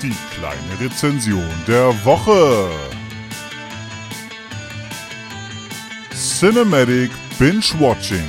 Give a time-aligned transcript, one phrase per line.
[0.00, 2.70] Die kleine Rezension der Woche.
[6.12, 8.22] Cinematic Binge Watching.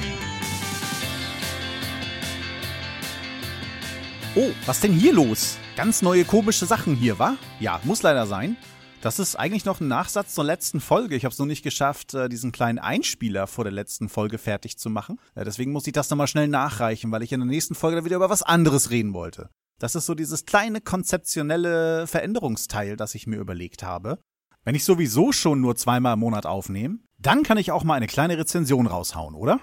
[4.36, 5.60] Oh, was denn hier los?
[5.76, 7.38] Ganz neue komische Sachen hier, wa?
[7.60, 8.58] Ja, muss leider sein.
[9.02, 11.16] Das ist eigentlich noch ein Nachsatz zur letzten Folge.
[11.16, 14.80] Ich habe es nur nicht geschafft, äh, diesen kleinen Einspieler vor der letzten Folge fertig
[14.80, 15.20] zu machen.
[15.36, 18.32] Deswegen muss ich das nochmal schnell nachreichen, weil ich in der nächsten Folge wieder über
[18.32, 19.52] was anderes reden wollte.
[19.80, 24.20] Das ist so dieses kleine konzeptionelle Veränderungsteil, das ich mir überlegt habe.
[24.64, 28.08] Wenn ich sowieso schon nur zweimal im Monat aufnehme, dann kann ich auch mal eine
[28.08, 29.60] kleine Rezension raushauen, oder?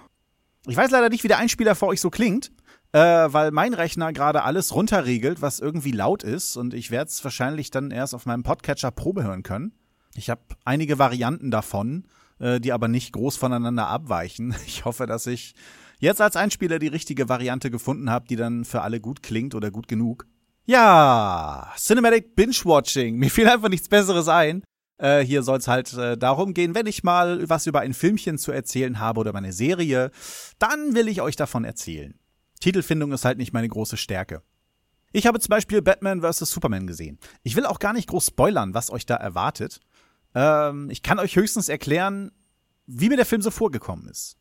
[0.66, 2.50] Ich weiß leider nicht, wie der Einspieler für euch so klingt
[2.92, 2.98] äh,
[3.32, 7.70] weil mein Rechner gerade alles runterregelt, was irgendwie laut ist und ich werde es wahrscheinlich
[7.70, 9.72] dann erst auf meinem Podcatcher Probe hören können.
[10.14, 12.06] Ich habe einige Varianten davon,
[12.38, 14.54] äh, die aber nicht groß voneinander abweichen.
[14.66, 15.54] Ich hoffe, dass ich
[15.98, 19.70] jetzt als Einspieler die richtige Variante gefunden habe, die dann für alle gut klingt oder
[19.70, 20.26] gut genug.
[20.64, 23.16] Ja, Cinematic Binge-Watching.
[23.16, 24.62] Mir fiel einfach nichts Besseres ein.
[24.98, 28.38] Äh, hier soll es halt äh, darum gehen, wenn ich mal was über ein Filmchen
[28.38, 30.10] zu erzählen habe oder meine Serie,
[30.58, 32.18] dann will ich euch davon erzählen.
[32.60, 34.42] Titelfindung ist halt nicht meine große Stärke.
[35.12, 36.50] Ich habe zum Beispiel Batman vs.
[36.50, 37.18] Superman gesehen.
[37.42, 39.80] Ich will auch gar nicht groß spoilern, was euch da erwartet.
[40.34, 42.32] Ähm, ich kann euch höchstens erklären,
[42.86, 44.36] wie mir der Film so vorgekommen ist.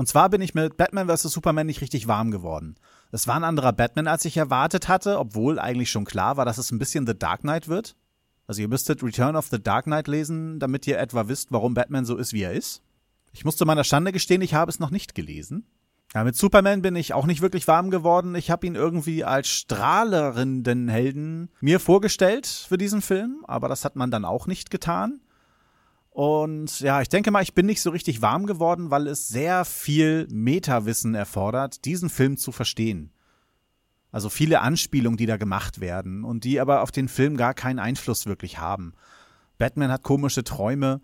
[0.00, 1.24] Und zwar bin ich mit Batman vs.
[1.24, 2.76] Superman nicht richtig warm geworden.
[3.12, 6.56] Es war ein anderer Batman, als ich erwartet hatte, obwohl eigentlich schon klar war, dass
[6.56, 7.96] es ein bisschen The Dark Knight wird.
[8.46, 12.06] Also ihr müsstet Return of the Dark Knight lesen, damit ihr etwa wisst, warum Batman
[12.06, 12.80] so ist, wie er ist.
[13.32, 15.66] Ich muss zu meiner Schande gestehen, ich habe es noch nicht gelesen.
[16.14, 18.34] Ja, mit Superman bin ich auch nicht wirklich warm geworden.
[18.36, 23.96] Ich habe ihn irgendwie als strahlerenden Helden mir vorgestellt für diesen Film, aber das hat
[23.96, 25.20] man dann auch nicht getan.
[26.10, 29.64] Und ja, ich denke mal, ich bin nicht so richtig warm geworden, weil es sehr
[29.64, 33.12] viel Metawissen erfordert, diesen Film zu verstehen.
[34.12, 37.78] Also viele Anspielungen, die da gemacht werden und die aber auf den Film gar keinen
[37.78, 38.94] Einfluss wirklich haben.
[39.56, 41.00] Batman hat komische Träume.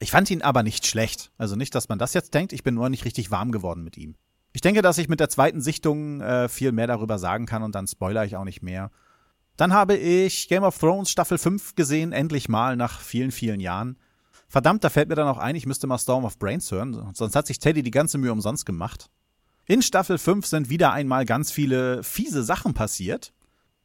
[0.00, 1.30] Ich fand ihn aber nicht schlecht.
[1.38, 3.96] Also nicht, dass man das jetzt denkt, ich bin nur nicht richtig warm geworden mit
[3.96, 4.16] ihm.
[4.52, 7.74] Ich denke, dass ich mit der zweiten Sichtung äh, viel mehr darüber sagen kann und
[7.74, 8.90] dann spoiler ich auch nicht mehr.
[9.56, 13.98] Dann habe ich Game of Thrones Staffel 5 gesehen, endlich mal nach vielen, vielen Jahren.
[14.48, 17.36] Verdammt, da fällt mir dann auch ein, ich müsste mal Storm of Brains hören, sonst
[17.36, 19.10] hat sich Teddy die ganze Mühe umsonst gemacht.
[19.66, 23.34] In Staffel 5 sind wieder einmal ganz viele fiese Sachen passiert.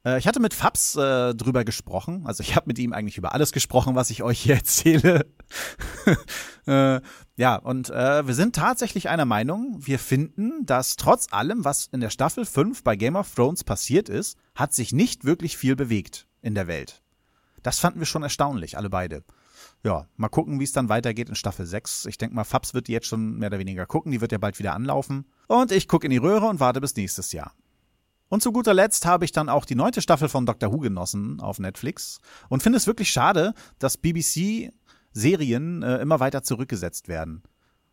[0.05, 2.23] Äh, ich hatte mit Fabs äh, drüber gesprochen.
[2.25, 5.25] Also ich habe mit ihm eigentlich über alles gesprochen, was ich euch hier erzähle.
[6.67, 7.01] äh,
[7.35, 9.77] ja, und äh, wir sind tatsächlich einer Meinung.
[9.79, 14.07] Wir finden, dass trotz allem, was in der Staffel 5 bei Game of Thrones passiert
[14.07, 17.01] ist, hat sich nicht wirklich viel bewegt in der Welt.
[17.61, 19.23] Das fanden wir schon erstaunlich, alle beide.
[19.83, 22.05] Ja, mal gucken, wie es dann weitergeht in Staffel 6.
[22.05, 24.11] Ich denke mal, Fabs wird die jetzt schon mehr oder weniger gucken.
[24.11, 25.25] Die wird ja bald wieder anlaufen.
[25.47, 27.53] Und ich gucke in die Röhre und warte bis nächstes Jahr.
[28.29, 31.39] Und zu guter Letzt habe ich dann auch die neunte Staffel von Doctor Who genossen
[31.39, 32.19] auf Netflix
[32.49, 37.43] und finde es wirklich schade, dass BBC-Serien äh, immer weiter zurückgesetzt werden.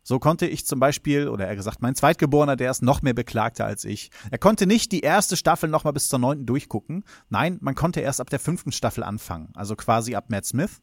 [0.03, 3.67] So konnte ich zum Beispiel, oder eher gesagt, mein Zweitgeborener, der ist noch mehr beklagter
[3.67, 4.11] als ich.
[4.31, 7.05] Er konnte nicht die erste Staffel nochmal bis zur neunten durchgucken.
[7.29, 10.81] Nein, man konnte erst ab der fünften Staffel anfangen, also quasi ab Matt Smith.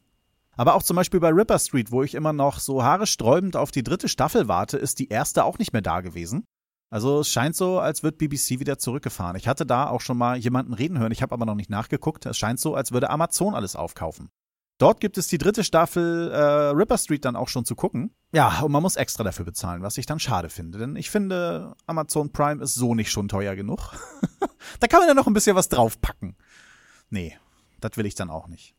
[0.58, 3.84] Aber auch zum Beispiel bei Ripper Street, wo ich immer noch so haaresträubend auf die
[3.84, 6.44] dritte Staffel warte, ist die erste auch nicht mehr da gewesen.
[6.90, 9.36] Also es scheint so, als wird BBC wieder zurückgefahren.
[9.36, 12.26] Ich hatte da auch schon mal jemanden reden hören, ich habe aber noch nicht nachgeguckt.
[12.26, 14.30] Es scheint so, als würde Amazon alles aufkaufen.
[14.78, 18.14] Dort gibt es die dritte Staffel äh, Ripper Street dann auch schon zu gucken.
[18.32, 20.78] Ja, und man muss extra dafür bezahlen, was ich dann schade finde.
[20.78, 23.92] Denn ich finde, Amazon Prime ist so nicht schon teuer genug.
[24.80, 26.36] da kann man ja noch ein bisschen was draufpacken.
[27.10, 27.36] Nee,
[27.80, 28.77] das will ich dann auch nicht.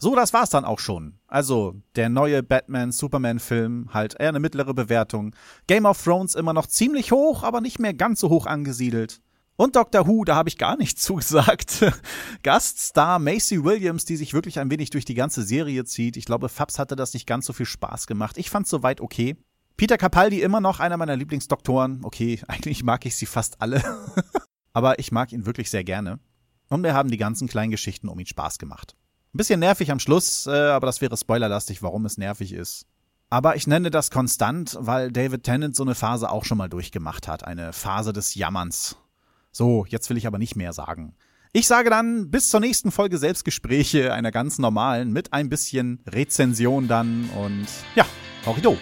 [0.00, 1.18] So, das war's dann auch schon.
[1.26, 5.34] Also, der neue Batman-Superman-Film, halt eher eine mittlere Bewertung.
[5.66, 9.20] Game of Thrones immer noch ziemlich hoch, aber nicht mehr ganz so hoch angesiedelt.
[9.56, 11.84] Und Doctor Who, da habe ich gar nichts zugesagt.
[12.44, 16.16] Gaststar Macy Williams, die sich wirklich ein wenig durch die ganze Serie zieht.
[16.16, 18.38] Ich glaube, Fabs hatte das nicht ganz so viel Spaß gemacht.
[18.38, 19.36] Ich fand's soweit okay.
[19.76, 22.04] Peter Capaldi immer noch einer meiner Lieblingsdoktoren.
[22.04, 23.82] Okay, eigentlich mag ich sie fast alle.
[24.72, 26.20] aber ich mag ihn wirklich sehr gerne.
[26.68, 28.94] Und wir haben die ganzen kleinen Geschichten um ihn Spaß gemacht.
[29.34, 32.86] Ein bisschen nervig am Schluss, äh, aber das wäre spoilerlastig, warum es nervig ist.
[33.30, 37.28] Aber ich nenne das konstant, weil David Tennant so eine Phase auch schon mal durchgemacht
[37.28, 37.44] hat.
[37.44, 38.96] Eine Phase des Jammerns.
[39.52, 41.14] So, jetzt will ich aber nicht mehr sagen.
[41.52, 46.88] Ich sage dann bis zur nächsten Folge Selbstgespräche, einer ganz normalen, mit ein bisschen Rezension
[46.88, 48.06] dann und ja,
[48.46, 48.76] Horrido.